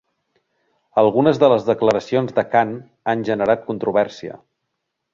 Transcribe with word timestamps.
Algunes 1.01 1.41
de 1.43 1.51
les 1.53 1.69
declaracions 1.69 2.35
de 2.41 2.47
Khan 2.57 2.75
han 3.15 3.25
generat 3.31 3.71
controvèrsia. 3.71 4.45